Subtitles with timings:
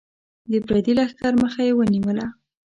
[0.51, 2.25] د پردي لښکر مخه یې ونیوله.